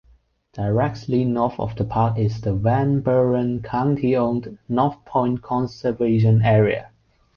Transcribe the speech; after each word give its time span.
Directly 0.53 1.25
north 1.25 1.59
of 1.59 1.75
the 1.75 1.83
park 1.83 2.17
is 2.17 2.41
the 2.41 2.55
Van 2.55 3.01
Buren 3.01 3.61
County-owned 3.61 4.57
North 4.67 5.05
Point 5.05 5.43
Conservation 5.43 6.41
Area. 6.41 6.89